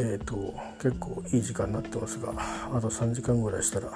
[0.00, 2.32] えーと、結構いい時間になってますが
[2.72, 3.90] あと3時間ぐらいしたら、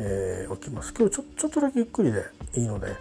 [0.00, 0.92] えー、起きます。
[0.92, 2.96] 今日ちょちょっとだけゆっくりでいいので、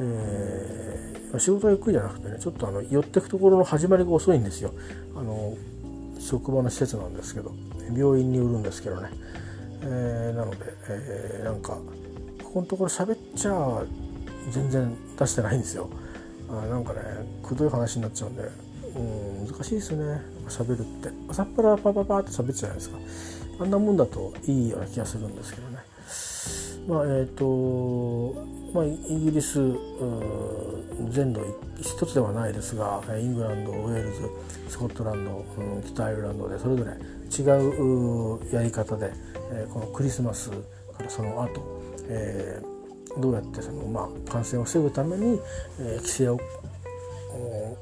[0.00, 4.72] えー、仕事はゆっくりじゃなくてねちょっとあの寄ってくところの始まりが遅いんですよ。
[5.14, 5.56] あの
[6.18, 7.52] 職場の施設なんですけど
[7.96, 9.10] 病院に売るんですけどね、
[9.82, 11.78] えー、なので、えー、なんか
[12.42, 13.84] ここのところ喋っちゃ
[14.50, 15.88] 全然出してないんですよ。
[16.50, 17.00] あなんかね
[17.42, 18.42] くどい話になっちゃうんで
[18.96, 20.37] うん難しいですね。
[20.48, 21.10] 喋るって。
[21.28, 22.98] 朝っぱらパパパって喋っちゃうじゃないですか。
[23.60, 25.78] あんなもんだといいような気がするんですけどね。
[26.86, 29.58] まあえっ、ー、とまあ、イギリス
[31.10, 31.40] 全土
[31.80, 34.30] 一つではないですがイングランドウェールズ
[34.68, 37.42] スコットランド、うん、北アイルランドでそれぞれ違
[38.50, 39.12] うやり方で、
[39.52, 40.56] えー、このクリスマスか
[41.02, 45.40] らその後、えー、どうやってその、まあ、感染を防ぐために、
[45.80, 46.38] えー、規制を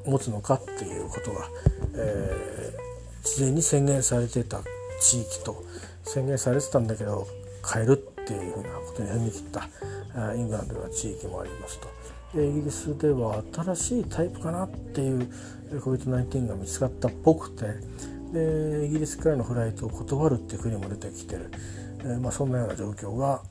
[0.04, 1.48] 持つのかっていうことが、
[1.94, 4.60] えー、事前に宣言されてた
[5.00, 5.64] 地域と
[6.02, 7.26] 宣言されてたんだけど
[7.72, 11.88] 変えるっていうふうなことに踏み切ったイングランドの地域もありますと。
[12.34, 15.28] イギリスでは新しいタイプかなっていう
[15.72, 17.64] COVID-19 が見つかったっぽくて
[18.32, 21.50] でイギリスからのフライトを断るっていう国も出てきてる、
[22.04, 23.42] え、まあ、そんなような状況が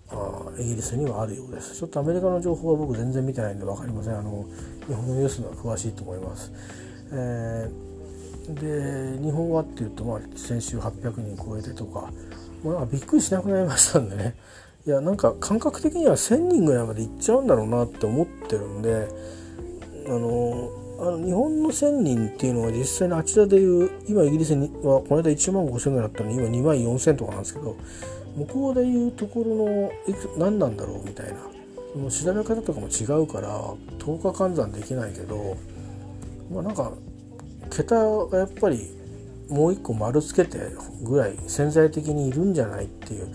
[0.60, 1.76] イギリスにはあるようです。
[1.76, 4.20] ちょっとアメリカの情報は僕全然見てないんで分かりません。
[4.20, 4.46] あの
[4.88, 6.52] 日本のニュースのは詳しいと思います、
[7.12, 12.12] えー、で日本はっていうと、まあ、先週800人超えてとか、
[12.64, 14.36] まあ、びっくりしなくなりましたんでね。
[14.88, 19.08] いやなんか感覚的には1,000人ぐらいまで行っちゃうんだろうなって思ってるんで
[20.06, 27.76] あのあの日本の1,000人っていうのは実際にあちらでいう今イギリスにはこの間1万5,000ぐらいだったのに今2万4,000とかなんですけど
[28.36, 31.55] 向こうでいうところのいく何なんだろうみたいな。
[31.96, 33.58] その調べ方とかも違うから
[34.00, 35.56] 10日換算できないけど
[36.52, 36.92] まあなんか
[37.72, 38.92] 桁がやっぱり
[39.48, 40.60] もう一個丸つけて
[41.04, 43.30] ぐらい潜在的にいるんじゃないっていう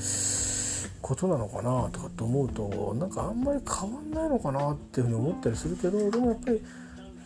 [1.00, 6.60] ことなのかなとかって思うとなんかあんまり変わんないのかなっていうふうに思ったりするけどでもやっぱり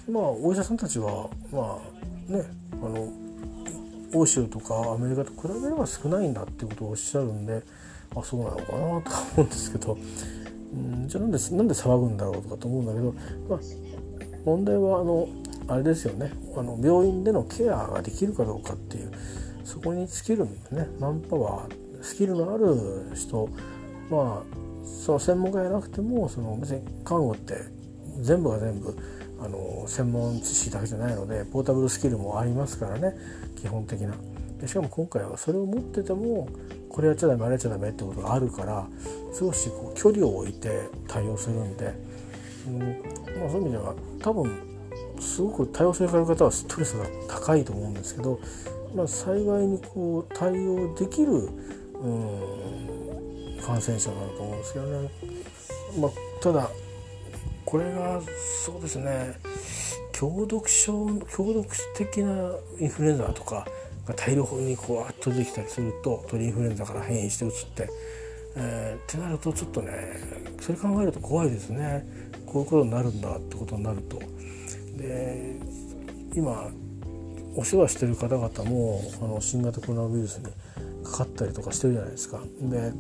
[0.09, 1.81] まあお医者さんたちはま
[2.31, 3.09] あねあの
[4.15, 7.61] 欧州とかアメリカと比べれば少ないんだっていうことをおっしゃるんで
[8.15, 9.99] あそうなのかなとか思うんですけど。
[10.75, 13.15] うんじゃあなんでなんで騒ぐんだろうとかと思うんだけど、
[13.49, 13.61] まあ、
[14.45, 15.29] 問題はあの
[15.69, 16.33] あれですよね。
[16.57, 19.13] あの病院でのケアができるかどうかっていう
[19.65, 20.89] そこに尽きるんでね。
[21.01, 23.49] マンパワースキルのある人
[24.11, 27.55] まあその専門家じゃなくてもその別に看護って
[28.21, 28.97] 全部が全部
[29.41, 33.17] あの専門知識だけじゃないのでポータブルスキルもありますからね。
[33.57, 34.15] 基本的な。
[34.61, 36.49] でしかも今回はそれを持ってても
[36.95, 38.87] これやっちゃダメあれやっちゃダメってことがあるから
[39.37, 41.93] 少しこう距離を置いて対応するんで、
[42.69, 44.63] うんまあ、そういう意味では多分
[45.19, 48.39] すごく対応される方はストレスが高いと思うんですけど、
[48.95, 52.09] まあ、幸いにこう対応できる、う
[53.59, 55.11] ん、感染症なのと思うんですけどね。
[55.99, 56.11] まあ、
[56.41, 56.71] ただ
[57.65, 58.21] これが
[58.65, 59.35] そうですね
[60.13, 61.67] 強毒症強毒
[61.97, 63.67] 的なインフルエンザとか
[64.07, 67.89] が大量にこうあっと出てきたりすると鳥インフルエンザから変異して移って、
[68.57, 69.93] えー、ってなるとちょっとね
[70.61, 72.07] それ考えると怖いですね
[72.47, 74.19] こういうことになるんだってことになると。
[74.97, 75.57] で
[76.35, 76.71] 今
[77.57, 80.47] お世話してる方々もあの新型コロナウイルスに
[81.05, 82.41] かかったりとかしてるじゃないですか。
[82.61, 82.93] で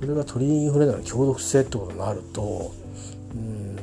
[0.00, 2.72] それが鳥インフルエンザの強毒性ってことになると
[3.34, 3.78] うん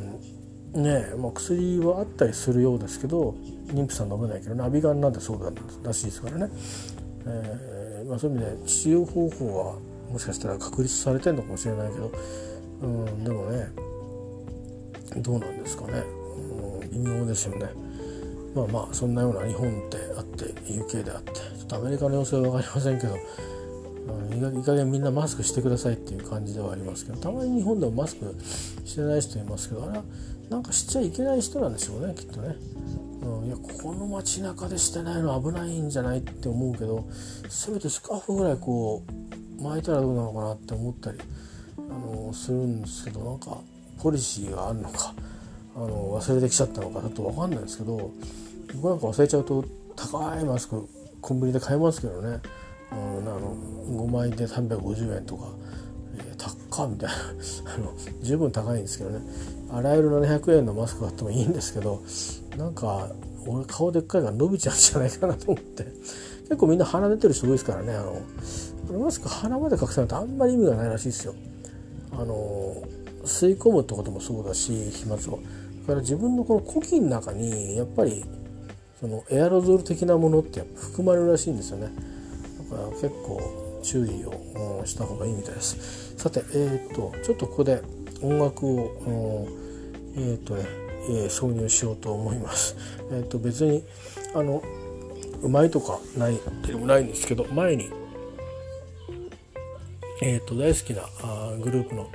[0.81, 3.35] ねまあ、薬はあったりするようですけど
[3.67, 5.51] 妊婦さん飲めないけどねアビガンなんてそうだ
[5.83, 6.49] らしいですからね、
[7.25, 9.75] えーまあ、そういう意味で治療方法は
[10.11, 12.11] もしかしたら確立されてるのかもしれないけど、
[12.81, 13.67] うん、でもね
[15.17, 16.03] どうなんですかね、
[16.81, 17.69] うん、微妙ですよね。
[18.55, 28.33] まあまあそんなような日本ってあって UK であってちょっとアメリカの様子は分かりませんけど、うん、いい加減みんなマスクしてくださいっていう感じではありますけどたまに日本でもマスク
[28.85, 30.03] してない人いますけどあれは
[30.49, 32.55] なんかしちゃいけない人なんでしょうねきっとね。
[33.25, 37.07] うん、いやこの街中でしてないの危ないんじゃないって思うけど
[37.49, 39.03] せめてスカーフぐらいこ
[39.59, 41.19] う巻いたらどうなのかなって思ったり、
[41.77, 43.57] あのするんですけどなんか
[44.01, 45.13] ポリシーがあるのか
[45.75, 48.11] あの忘れてきちゃったのかちょっと分かんないですけど
[48.75, 50.87] 僕なんか忘れちゃうと高いマスク
[51.21, 52.39] コンビニで買えますけどね、
[52.91, 53.55] うん、あの
[53.87, 57.15] 5枚で350円とか、ー、高っみたいな。
[57.75, 59.19] あの十分高いんですけどね。
[59.71, 62.01] あらゆる700円のマスクがあってもいいんですけど
[62.55, 63.09] なんか
[63.47, 65.85] 俺顔でっかいから伸びちゃうんじゃないかなと思って。
[66.43, 68.21] 結構みんな鼻出てる人多いですからねあの。
[68.99, 71.33] マスク鼻まで隠さないとあんまり意味がないらしいですよ。
[72.11, 72.75] あの
[73.23, 75.39] 吸い込むってこともそうだし飛沫を。
[75.81, 78.23] だから自分のこの呼気の中にやっぱり
[78.99, 81.89] そのエアロゾル的なものって含まれるらしいんですよね。
[82.69, 86.04] だから結構注意をした方がいいみたいです。
[86.17, 87.81] さてえっ、ー、とちょっとここで
[88.21, 89.47] 音楽を
[90.15, 90.65] えっ、ー、とね、
[91.09, 92.75] えー、挿入しようと思います。
[93.11, 93.83] えっ、と別に
[94.33, 94.63] あの
[95.41, 97.89] うまいとかないでもないんですけど前に
[100.21, 102.09] えーと、大好きなあグループの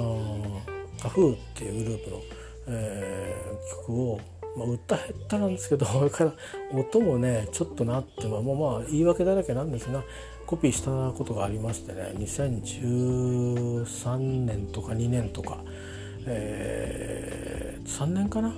[1.02, 2.20] 「カフー」っていうグループの、
[2.68, 4.20] えー、曲を、
[4.56, 6.32] まあ、歌下手なんですけど それから
[6.72, 10.02] 音もねちょっとなってまあまあ言い訳だらけなんですが
[10.52, 15.56] コピーしたことがありましてね2013年とか2年とか、
[16.26, 18.52] えー、3年かな、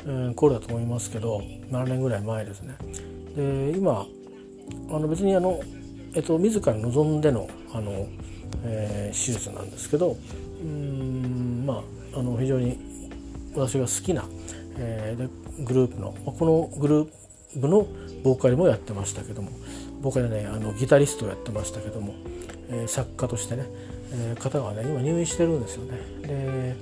[0.00, 1.40] えー、これだと思いますけど
[1.70, 2.74] 7年ぐらい前ですね。
[3.34, 4.04] で今
[4.90, 5.62] あの別にあの
[6.14, 8.06] えっと、自ら望んでのあの、
[8.64, 10.18] えー、手術なんですけど
[10.62, 11.82] うんま
[12.14, 12.78] ああの非常に
[13.54, 14.26] 私が好きな、
[14.76, 17.08] えー、でグループのこのグルー
[17.58, 17.86] プの
[18.22, 19.48] ボーカルもやってましたけども
[20.02, 22.14] ボーカルねあのギタリストをやってましたけども、
[22.68, 23.64] えー、作家としてね、
[24.12, 25.98] えー、方がね今入院してるんですよね。
[26.26, 26.76] で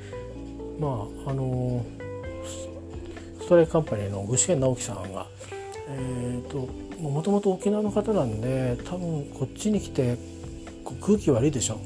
[0.81, 1.85] まああの
[3.41, 5.27] ストレイカンパニーの具志堅直樹さんが
[5.89, 6.69] えーと
[7.01, 10.19] もともと沖縄の方なんで多分こっちに来て
[11.01, 11.81] 空気悪いでしょ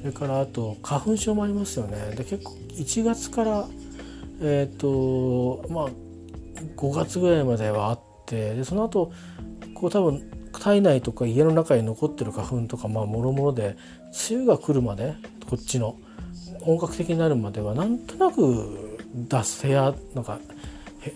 [0.00, 3.66] それからあと花粉症もありますよねで結構1月から
[4.40, 5.88] えっ、ー、とまあ
[6.76, 9.12] 5月ぐらいまではあってでその後
[9.74, 13.76] こう多分体内とか家の中に残ってる花粉とかまあもろもろで
[14.30, 15.14] 梅雨が来るまで
[15.48, 15.96] こっちの
[16.60, 20.38] 本格的になるまではなんとなく出す部屋なんか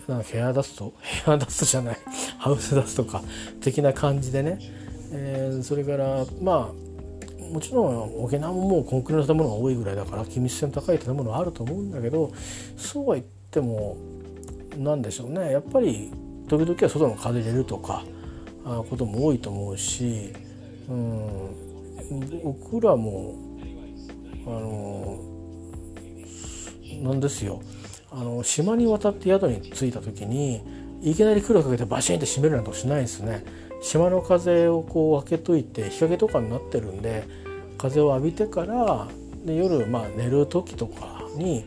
[0.07, 1.97] なんかヘアダストヘアダストじゃない
[2.39, 3.21] ハウスダストか
[3.61, 4.59] 的な感じでね、
[5.11, 6.85] えー、それからまあ
[7.53, 12.31] もちろん沖縄ももうコンクリの建物が多いぐらいだから気密性の高い建物はあると思うんだけど
[12.75, 13.95] そうは言っても
[14.77, 15.51] 何でしょうね。
[15.51, 16.11] やっぱり
[16.47, 18.03] 時々は外の風入れるとか
[18.89, 20.33] ことも多いと思うし、
[20.89, 23.35] うん、僕らも
[24.45, 25.19] あの
[27.01, 27.61] なんですよ。
[28.11, 30.61] あの島に渡って宿に着いた時に
[31.01, 33.43] いきなり黒かけてバシンって閉めるなんてしないですね。
[33.81, 37.23] 島の風をこう開けといて日陰とかになってるんで
[37.77, 39.07] 風を浴びてから
[39.45, 41.65] で夜まあ寝る時とかに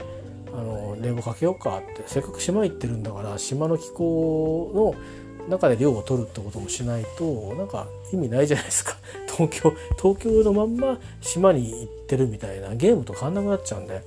[0.53, 8.97] あの冷房かけようかってせっかく島行ってるんだから島の気候の中で量を取るってこともしないとなんか意味ないじゃないですか。
[9.27, 14.03] 東京東京のまんま島に行ってるみたいなゲームと変わんなくなっちゃうんで。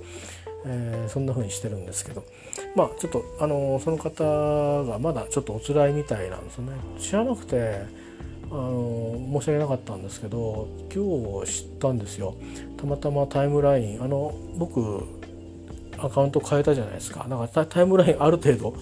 [0.64, 2.24] えー、そんな風にしてるんですけど。
[2.76, 4.24] まあちょっとあのその方
[4.84, 6.74] がまだちょっとお辛いみたいなんですよね。
[7.00, 7.84] 知らなくて
[8.52, 12.36] あの申し訳なかったんですけど今日知ったんですよ。
[12.78, 15.04] たまたまタイムラインあの僕
[15.98, 17.26] アカウント変えたじゃないですか。
[17.30, 18.76] だかタイムラインある程度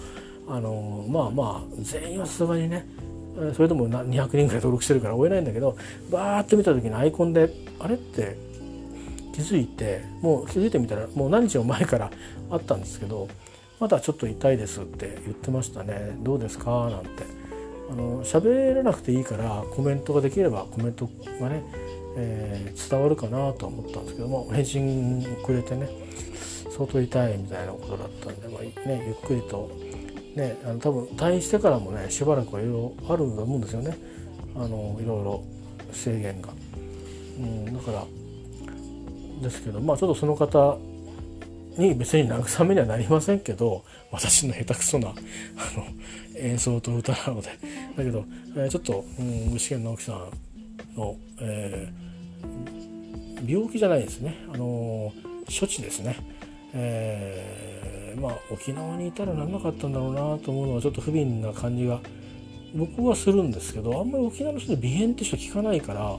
[0.50, 2.86] あのまあまあ全員はさすがにね
[3.54, 5.76] それでも200人ぐらい登録してるから追えないんだけど
[6.10, 8.36] バーッと見た時にアイコンであれって
[9.32, 12.10] 気づいてもう気づいてみたらもう何日も前から
[12.50, 13.28] あったんですけど
[13.78, 16.16] まだちょっと痛いですって言ってましたね。
[16.20, 16.90] どうですか？
[16.90, 17.40] なんて。
[17.90, 21.08] あの喋らなくていいからコメントができればコメント
[21.40, 21.64] がね、
[22.16, 25.88] えー、伝わるかなと思ったんですけども返信くれてね
[26.70, 29.70] 相当痛いみたいなことだったんで、まあね、ゆっくりと、
[30.34, 33.96] ね、あの多分退院してからもねしばらくはいろいろあると思うんですよね。
[34.54, 35.44] あのいろいろ
[35.92, 36.50] 制限が。
[37.38, 38.04] うん、だから
[39.42, 40.78] ですけどまあちょっとその方
[41.76, 45.86] に別に慰めにはなりませんけど私の下手くそなあの
[46.36, 47.48] 演奏と歌なので。
[47.96, 48.24] だけど、
[48.56, 54.36] えー、ちょっと、うん、具志堅直樹さんの、えー、病気じゃないですね。
[54.52, 55.12] あの
[55.48, 56.16] 処置ですね、
[56.74, 62.00] えー、まあ沖縄にいたらなんなかったんだろうなと思うのはちょっと不憫な感じが
[62.74, 66.16] 僕はするんですけどあんまり沖縄の人で鼻炎って人聞かないから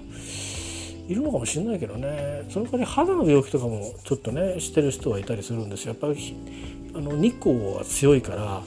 [1.07, 2.43] いるのかもしれないけどね。
[2.49, 5.91] その代わり肌の病気とかもちょっとねしてる人はいたりするんですよ。
[5.91, 6.35] やっぱり
[6.93, 8.61] あの日光は強いから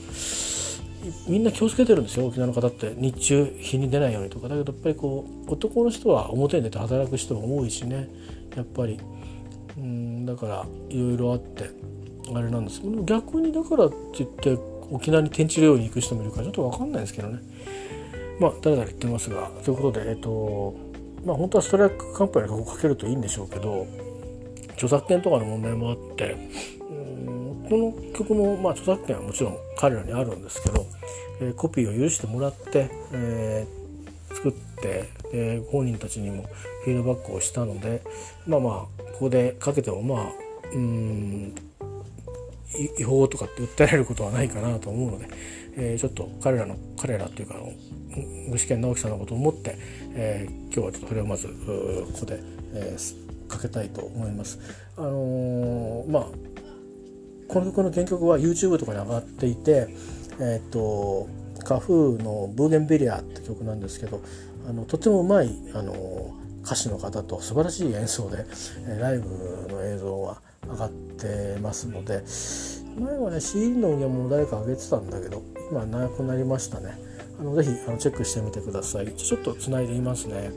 [1.27, 2.93] みんな気をつけてるんですよ沖縄の方って。
[2.97, 4.47] 日中日に出ないようにとか。
[4.47, 8.09] だけどやっぱりこう男の人は表に出て働く人も多いしね。
[8.55, 8.99] やっぱり
[9.77, 11.69] うんだからいろいろあって
[12.33, 14.57] あれなんですけど逆にだからって言って
[14.91, 17.39] 沖縄に天地療養に行く人もいるからちょっと分かんないですけどね。
[18.39, 20.75] まあ誰々言ってますがということでえっと
[21.25, 23.87] まあ本当はストライクカンパニーがかけるといいんでしょうけど
[24.73, 26.35] 著作権とかの問題もあって
[26.81, 30.85] うんこの曲の、まあ、著作権はもちろん彼らにあるんですけど、
[31.41, 36.43] えー、コピーを許してもらって、えー、作ってで本人たちにも
[36.83, 38.01] フィードバックをしたので
[38.45, 40.31] まあまあここでかけてもまあ
[40.73, 41.55] うん
[42.99, 45.29] 違法とかって訴えられることはないかなと思うので、
[45.77, 47.71] えー、ちょっと彼らの彼らっていうかあの
[48.51, 49.77] 具志堅直樹さんのことを思って、
[50.13, 51.53] えー、今日はちょっとそれをまずこ
[52.19, 52.39] こで、
[52.73, 54.59] えー、かけたいと思います。
[54.97, 56.27] あのー、まあ
[57.47, 59.87] この曲の原曲は YouTube とかに上がっていて、
[60.39, 61.29] えっ、と
[61.63, 64.21] カフーの「ブーゲンビリア」って曲なんですけど
[64.67, 68.45] あのとてもうまいあの歌手の方と素晴らしい演奏で
[68.99, 72.23] ライブの映像は上がってますので
[72.99, 76.97] 前はね CD の音源も誰か上げてたんだけど今なくなりましたね。
[77.39, 79.13] あのぜひあのチェックしてみてください。
[79.13, 80.51] ちょっとつないでみますね。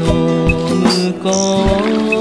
[0.00, 2.17] nụ cười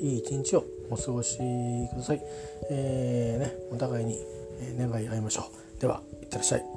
[0.00, 2.22] いい一日をお過ごしください、
[2.70, 4.18] えーね、お互いに
[4.78, 5.80] 願い合いましょう。
[5.80, 6.75] ではいってらっしゃい。